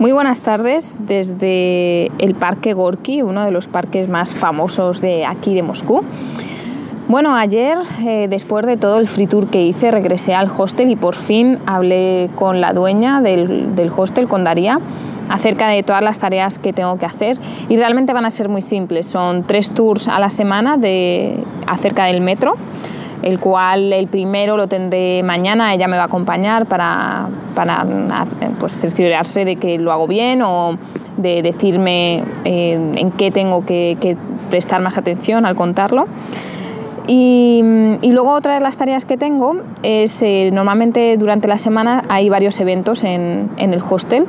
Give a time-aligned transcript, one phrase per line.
[0.00, 5.54] Muy buenas tardes desde el Parque Gorky, uno de los parques más famosos de aquí
[5.54, 6.00] de Moscú.
[7.06, 10.96] Bueno, ayer, eh, después de todo el free tour que hice, regresé al hostel y
[10.96, 14.80] por fin hablé con la dueña del, del hostel, con Daría,
[15.28, 18.62] acerca de todas las tareas que tengo que hacer y realmente van a ser muy
[18.62, 19.04] simples.
[19.04, 22.54] Son tres tours a la semana de, acerca del metro
[23.22, 27.86] el cual el primero lo tendré mañana, ella me va a acompañar para, para
[28.58, 30.78] pues, cerciorarse de que lo hago bien o
[31.16, 34.16] de decirme eh, en qué tengo que,
[34.48, 36.06] prestar más atención al contarlo.
[37.06, 37.62] Y,
[38.02, 42.60] luego otra de las tareas que tengo es, eh, normalmente durante la semana hay varios
[42.60, 44.26] eventos en, en el hostel.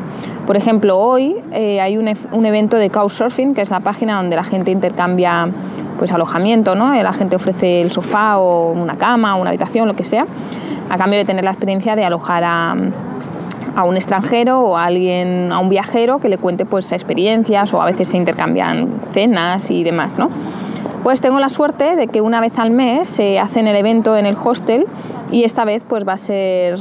[0.47, 4.35] Por ejemplo, hoy eh, hay un, un, evento de Couchsurfing, que es la página donde
[4.35, 5.49] la gente intercambia
[6.01, 6.91] pues alojamiento, ¿no?
[6.95, 10.25] La gente ofrece el sofá o una cama, una habitación, lo que sea,
[10.89, 12.75] a cambio de tener la experiencia de alojar a,
[13.75, 17.83] a un extranjero o a alguien, a un viajero que le cuente pues experiencias o
[17.83, 20.31] a veces se intercambian cenas y demás, ¿no?
[21.03, 24.25] Pues tengo la suerte de que una vez al mes se hace el evento en
[24.25, 24.87] el hostel
[25.29, 26.79] y esta vez pues va a ser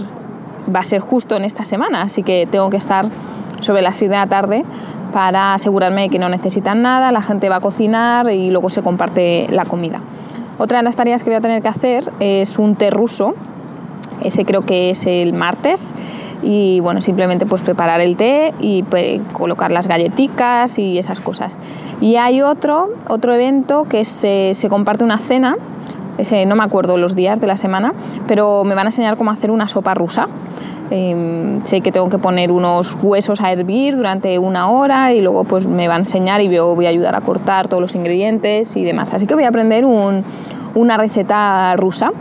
[0.75, 3.05] va a ser justo en esta semana, así que tengo que estar
[3.61, 4.65] sobre las 6 de la tarde
[5.13, 8.83] para asegurarme de que no necesitan nada, la gente va a cocinar y luego se
[8.83, 10.01] comparte la comida.
[10.59, 13.35] Otra de las tareas que voy a tener que hacer es un té ruso,
[14.23, 15.95] ese creo que es el martes
[16.43, 18.85] y bueno, simplemente pues preparar el té y
[19.33, 21.59] colocar las galletitas y esas cosas.
[22.01, 25.57] Y hay otro, otro evento que se, se comparte una cena,
[26.21, 27.95] ese, no me acuerdo los días de la semana,
[28.27, 30.29] pero me van a enseñar cómo hacer una sopa rusa.
[30.91, 35.45] Em, sé que tengo que poner unos huesos a hervir durante una hora y luego
[35.45, 38.75] pues me va a enseñar y yo voy a ayudar a cortar todos los ingredientes
[38.77, 39.15] y demás.
[39.15, 42.13] Así que voy a aprender una receta rusa.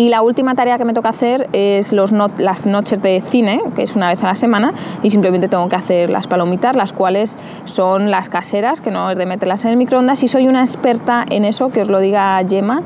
[0.00, 3.96] Y la última tarea que me toca hacer es las noches de cine, que es
[3.96, 4.72] una vez a la semana,
[5.02, 9.18] y simplemente tengo que hacer las palomitas, las cuales son las caseras, que no es
[9.18, 12.40] de meterlas en el microondas, y soy una experta en eso, que os lo diga
[12.48, 12.80] Gemma.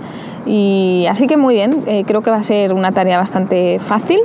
[0.44, 4.19] Y así que muy bien, eh, creo que va a ser una tarea bastante fácil.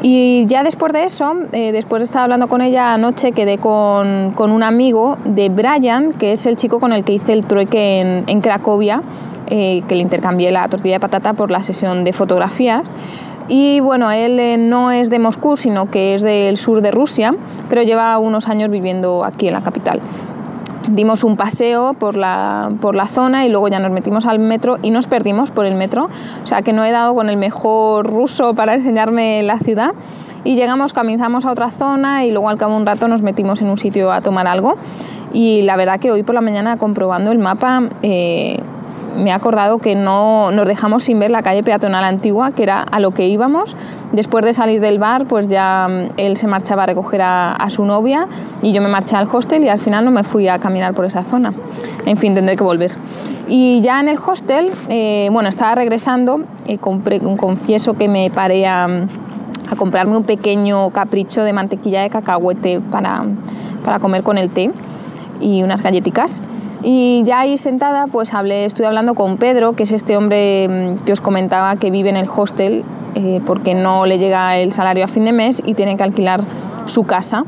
[0.00, 4.30] Y ya después de eso, eh, después de estar hablando con ella anoche, quedé con,
[4.36, 7.98] con, un amigo de Brian, que es el chico con el que hice el trueque
[7.98, 9.02] en, en Cracovia,
[9.48, 12.82] eh, que le intercambié la tortilla de patata por la sesión de fotografías.
[13.48, 17.34] Y bueno, él eh, no es de Moscú, sino que es del sur de Rusia,
[17.68, 20.00] pero lleva unos años viviendo aquí en la capital
[20.88, 24.78] dimos un paseo por la, por la zona y luego ya nos metimos al metro
[24.82, 26.08] y nos perdimos por el metro.
[26.42, 29.92] O sea que no he dado con el mejor ruso para enseñarme la ciudad.
[30.44, 33.62] Y llegamos, comenzamos a otra zona y luego al cabo de un rato nos metimos
[33.62, 34.76] en un sitio a tomar algo.
[35.32, 38.60] Y la verdad que hoy por la mañana comprobando el mapa eh,
[39.16, 42.80] me he acordado que no nos dejamos sin ver la calle peatonal antigua, que era
[42.82, 43.76] a lo que íbamos.
[44.12, 47.84] Después de salir del bar, pues ya mm, él se marchaba a recoger a, su
[47.84, 48.28] novia
[48.62, 51.04] y yo me marché al hostel y al final no me fui a caminar por
[51.04, 51.52] esa zona.
[52.04, 52.92] En fin, tendré que volver.
[53.48, 58.66] Y ya en el hostel, eh, bueno, estaba regresando y compré, confieso que me paré
[58.66, 63.24] a, a comprarme un pequeño capricho de mantequilla de cacahuete para,
[63.84, 64.70] para comer con el té
[65.40, 66.42] y unas galletitas.
[66.88, 71.04] Y ya ahí sentada, pues hablé, estuve hablando con Pedro, que es este hombre mm,
[71.04, 72.84] que os comentaba que vive en el hostel
[73.16, 76.44] eh, porque no le llega el salario a fin de mes y tiene que alquilar
[76.84, 77.44] su casa,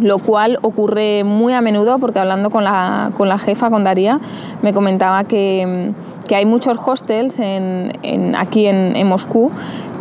[0.00, 4.18] lo cual ocurre muy a menudo porque hablando con la, con la jefa, con Daría,
[4.62, 9.52] me comentaba que, mm, que hay muchos hostels en, en, aquí en, en, Moscú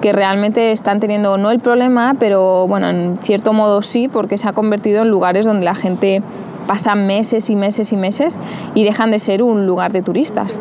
[0.01, 4.47] que realmente están teniendo no el problema, pero bueno, en cierto modo sí, porque se
[4.47, 6.23] ha convertido en lugares donde la gente
[6.69, 8.37] pasan meses y meses y meses
[8.75, 10.59] y dejan de ser un lugar de turistas.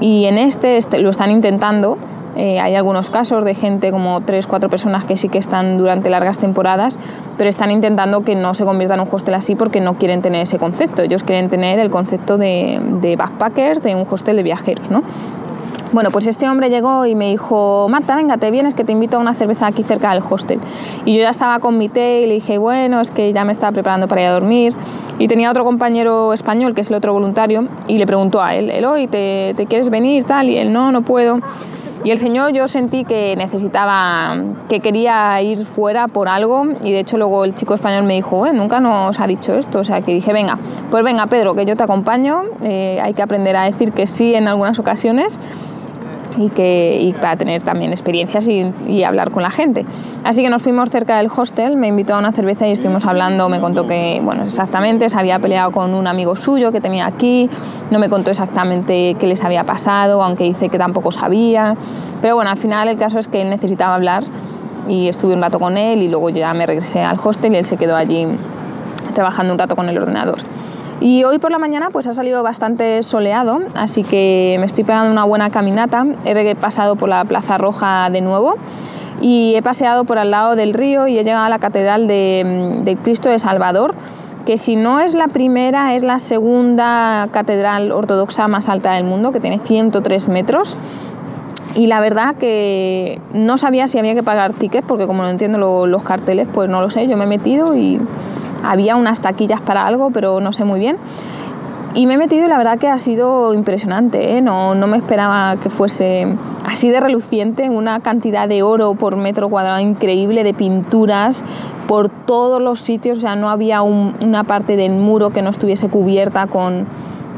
[0.00, 1.98] Y en este, este lo están intentando.
[2.34, 6.08] Eh, hay algunos casos de gente, como tres, cuatro personas que sí que están durante
[6.08, 6.98] largas temporadas,
[7.36, 10.40] pero están intentando que no se convierta en un hostel así porque no quieren tener
[10.40, 11.02] ese concepto.
[11.02, 14.90] Ellos quieren tener el concepto de, de backpackers, de un hostel de viajeros.
[14.90, 15.02] ¿no?
[15.92, 19.16] Bueno, pues este hombre llegó y me dijo, Marta, venga, te vienes que te invito
[19.16, 20.60] a una cerveza aquí cerca del hostel.
[21.04, 23.50] Y yo ya estaba con mi té y le dije, bueno, es que ya me
[23.50, 24.72] estaba preparando para ir a dormir.
[25.18, 28.70] Y tenía otro compañero español, que es el otro voluntario, y le preguntó a él,
[28.70, 30.22] Eloy, ¿te, te quieres venir?
[30.22, 31.40] Tal, y él, no, no puedo.
[32.04, 34.36] Y el Señor yo sentí que necesitaba,
[34.68, 38.46] que quería ir fuera por algo y de hecho luego el chico español me dijo,
[38.46, 40.58] eh, nunca nos ha dicho esto, o sea que dije, venga,
[40.90, 44.34] pues venga Pedro, que yo te acompaño, eh, hay que aprender a decir que sí
[44.34, 45.38] en algunas ocasiones
[46.36, 49.86] y, que, para tener también experiencias y, hablar con la gente.
[50.24, 53.48] Así que nos fuimos cerca del hostel, me invitó a una cerveza y estuvimos hablando,
[53.48, 57.48] me contó que, bueno, exactamente, se había peleado con un amigo suyo que tenía aquí,
[57.90, 61.76] no me contó exactamente qué les había pasado, aunque dice que tampoco sabía,
[62.20, 64.24] pero bueno, al final el caso es que él necesitaba hablar
[64.86, 67.64] y estuve un rato con él y luego ya me regresé al hostel y él
[67.64, 68.26] se quedó allí
[69.14, 70.38] trabajando un rato con el ordenador.
[71.00, 75.10] Y hoy por la mañana pues ha salido bastante soleado, así que me estoy pegando
[75.10, 76.04] una buena caminata.
[76.26, 78.56] He pasado por la Plaza Roja de nuevo
[79.22, 82.82] y he paseado por al lado del río y he llegado a la Catedral de,
[82.84, 83.94] de Cristo de Salvador,
[84.44, 89.32] que si no es la primera, es la segunda catedral ortodoxa más alta del mundo,
[89.32, 90.76] que tiene 103 metros.
[91.74, 95.86] Y la verdad que no sabía si había que pagar tickets, porque como no entiendo
[95.86, 98.00] los carteles, pues no lo sé, yo me he metido y
[98.64, 100.96] había unas taquillas para algo, pero no sé muy bien.
[101.92, 104.42] Y me he metido y la verdad que ha sido impresionante, ¿eh?
[104.42, 109.48] no, no, me esperaba que fuese así de reluciente, una cantidad de oro por metro
[109.48, 111.44] cuadrado increíble, de pinturas
[111.88, 115.88] por todos los sitios, o sea, no había una parte del muro que no estuviese
[115.88, 116.86] cubierta con,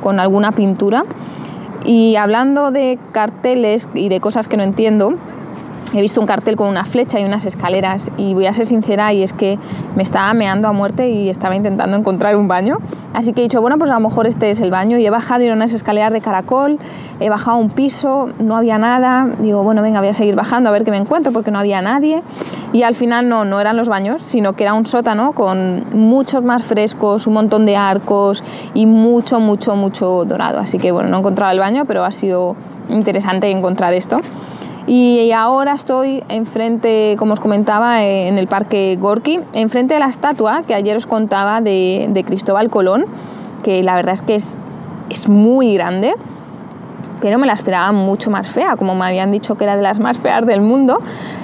[0.02, 1.04] con alguna pintura.
[1.84, 5.14] Y hablando de carteles y de cosas que no entiendo,
[5.94, 9.12] he visto un cartel con una flecha y unas escaleras y voy a ser sincera
[9.12, 9.58] y es que
[9.96, 12.78] me estaba meando a muerte y estaba intentando encontrar un baño.
[13.14, 15.10] Así que he dicho, bueno, pues a lo mejor este es el baño y he
[15.10, 16.78] bajado y eran unas escaleras de caracol,
[17.20, 20.72] he bajado un piso, no había nada, digo, bueno, venga, voy a seguir bajando a
[20.72, 22.22] ver qué me encuentro porque no había nadie
[22.72, 26.42] y al final no, no eran los baños, sino que era un sótano con muchos
[26.42, 28.42] más frescos, un montón de arcos
[28.74, 30.58] y mucho, mucho, mucho dorado.
[30.58, 32.56] Así que bueno, no he encontrado el baño, pero ha sido
[32.88, 34.20] interesante encontrar esto.
[34.86, 40.62] Y ahora estoy enfrente, como os comentaba, en el Parque Gorky, enfrente de la estatua
[40.62, 43.06] que ayer os contaba de, Cristóbal Colón,
[43.62, 44.56] que la verdad es que es,
[45.08, 46.14] es muy grande,
[47.22, 50.00] pero me la esperaba mucho más fea, como me habían dicho que era de las
[50.00, 50.98] más feas del mundo.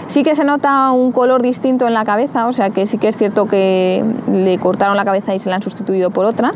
[0.08, 3.08] Sí que se nota un color distinto en la cabeza, o sea que sí que
[3.08, 6.50] es cierto que le cortaron la cabeza y se la han sustituido por otra,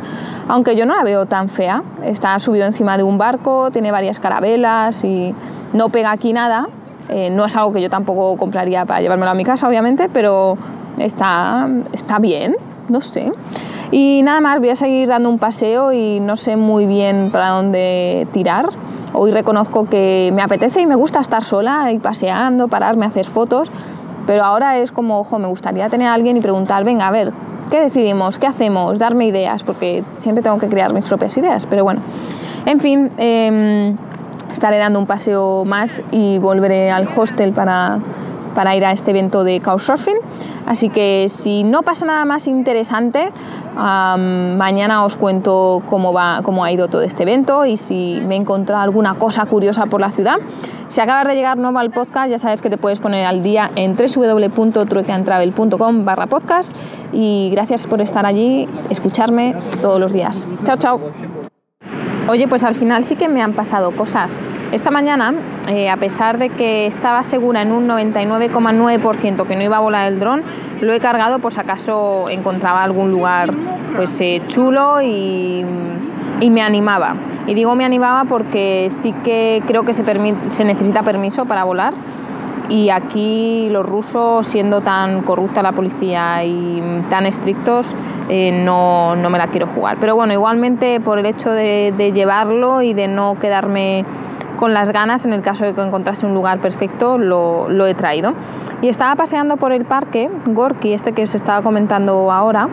[0.49, 1.85] aunque yo no la veo tan fea.
[2.03, 5.35] Está subido encima de un barco, tiene varias carabelas y
[5.73, 6.67] no pega aquí nada.
[7.09, 10.57] Eh, no es algo que yo tampoco compraría para llevármelo a mi casa, obviamente, pero
[10.99, 12.57] está, está bien,
[12.89, 13.33] no sé.
[13.93, 17.51] Y nada más, voy a seguir dando un paseo y no sé muy bien para
[17.51, 18.71] dónde tirar.
[19.13, 23.71] Hoy reconozco que me apetece y me gusta estar sola y paseando, pararme, hacer fotos,
[24.27, 27.35] pero ahora es como, ojo, me gustaría tener a alguien y preguntar, venga, a ver,
[27.71, 28.39] ¿qué decidimos?
[28.39, 28.99] ¿Qué hacemos?
[28.99, 32.01] Darme ideas, porque siempre tengo que crear mis propias ideas, pero bueno.
[32.65, 33.99] En fin, em,
[34.51, 37.99] estaré dando un paseo más y volveré al hostel para,
[38.55, 40.17] para ir a este evento de Couchsurfing.
[40.67, 43.33] Así que si no pasa nada más interesante,
[43.75, 48.39] mañana os cuento cómo, va, cómo ha ido todo este evento y si me he
[48.39, 50.37] encontrado alguna cosa curiosa por la ciudad.
[50.89, 53.71] Si acabas de llegar nuevo al podcast, ya sabes que te puedes poner al día
[53.77, 56.77] en www.truecantravel.com barra podcast
[57.13, 60.47] y gracias por estar allí, escucharme todos los días.
[60.65, 61.01] Chao, chao.
[62.29, 64.41] Oye, pues al final sí que me han pasado cosas.
[64.71, 65.35] Esta mañana,
[65.67, 70.07] eh, a pesar de que estaba segura en un 99,9% que no iba a volar
[70.07, 70.43] el dron,
[70.81, 73.53] lo he cargado por si acaso encontraba algún lugar
[73.97, 75.65] pues eh, chulo y,
[76.49, 77.15] me animaba.
[77.47, 80.05] Y digo me animaba porque sí que creo que se,
[80.51, 81.93] se necesita permiso para volar
[82.69, 87.95] y aquí los rusos, siendo tan corrupta la policía y tan estrictos,
[88.29, 89.99] eh, no, me la quiero jugar.
[90.01, 94.05] Pero bueno, igualmente por el hecho de llevarlo y de no quedarme
[94.57, 98.35] con las ganas, en el caso de que encontrase un lugar perfecto, lo, he traído.
[98.81, 102.69] Y estaba paseando por el parque, Gorky, este que os estaba comentando ahora,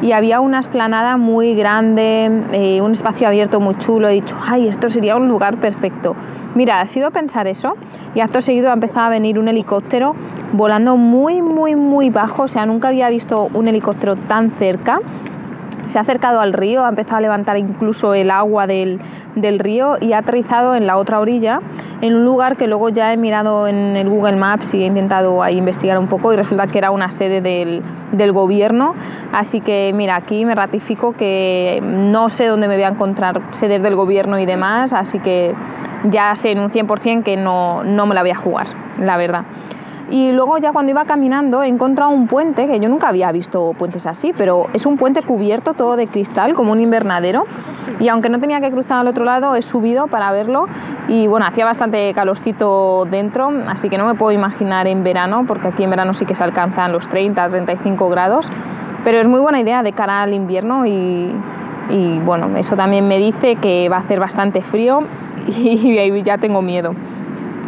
[0.00, 4.08] y había una esplanada muy grande, eh, un espacio abierto muy chulo.
[4.08, 6.16] He dicho, ay, esto sería un lugar perfecto.
[6.54, 7.76] Mira, ha sido pensar eso,
[8.14, 10.14] y acto seguido ha empezado a venir un helicóptero
[10.52, 15.00] volando muy, muy, muy bajo, o sea, nunca había visto un helicóptero tan cerca
[15.86, 19.00] se ha acercado al río, ha empezado a levantar incluso el agua del,
[19.34, 21.60] río y ha aterrizado en la otra orilla,
[22.00, 25.42] en un lugar que luego ya he mirado en el Google Maps y he intentado
[25.42, 28.94] ahí investigar un poco y resulta que era una sede del, del gobierno.
[29.32, 33.82] Así que mira, aquí me ratifico que no sé dónde me voy a encontrar sedes
[33.82, 35.54] del gobierno y demás, así que
[36.04, 38.66] ya sé en un 100% que no, no me la voy a jugar,
[38.98, 39.44] la verdad.
[40.12, 43.72] Y luego ya cuando iba caminando he encontrado un puente, que yo nunca había visto
[43.72, 47.46] puentes así, pero es un puente cubierto todo de cristal, como un invernadero.
[47.98, 50.66] Y aunque no tenía que cruzar al otro lado, he subido para verlo.
[51.08, 55.68] Y bueno, hacía bastante calorcito dentro, así que no me puedo imaginar en verano, porque
[55.68, 58.50] aquí en verano sí que se alcanzan los 30, 35 grados.
[59.04, 61.34] Pero es muy buena idea de cara al invierno y,
[61.88, 65.04] y bueno, eso también me dice que va a hacer bastante frío
[65.46, 66.94] y ya tengo miedo.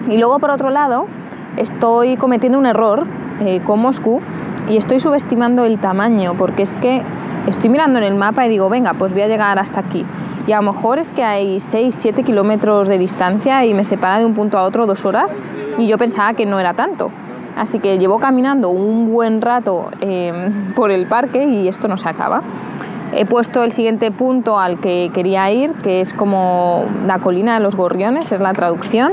[0.08, 1.06] Y luego por otro lado,
[1.56, 3.06] estoy cometiendo un error
[3.40, 4.20] eh, con Moscú
[4.68, 7.02] y estoy subestimando el tamaño porque es que
[7.46, 10.04] estoy mirando en el mapa y digo, venga, pues voy a llegar hasta aquí.
[10.46, 14.18] Y a lo mejor es que hay 6, 7 kilómetros de distancia y me separa
[14.18, 15.38] de un punto a otro dos horas
[15.78, 17.10] y yo pensaba que no era tanto.
[17.56, 22.08] Así que llevo caminando un buen rato em, por el parque y esto no se
[22.08, 22.42] acaba.
[23.12, 27.60] He puesto el siguiente punto al que quería ir, que es como la colina de
[27.60, 29.12] los gorriones, es la traducción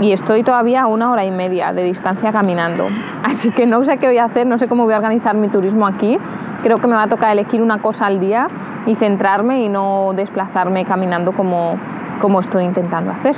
[0.00, 2.88] y estoy todavía a una hora y media de distancia caminando.
[3.22, 5.48] Así que no sé qué voy a hacer, no sé cómo voy a organizar mi
[5.48, 6.18] turismo aquí.
[6.62, 8.48] Creo que me va a tocar elegir una cosa al día
[8.86, 11.78] y centrarme y no desplazarme caminando como,
[12.20, 13.36] como estoy intentando hacer.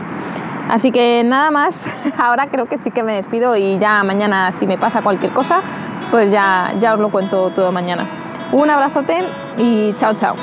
[0.69, 4.67] Así que nada más, ahora creo que sí que me despido y ya mañana si
[4.67, 5.61] me pasa cualquier cosa,
[6.11, 8.05] pues ya, ya os lo cuento todo mañana.
[8.53, 9.25] Un abrazote
[9.59, 10.37] y chao chao.